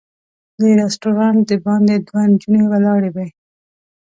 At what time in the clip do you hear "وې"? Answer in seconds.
3.15-3.27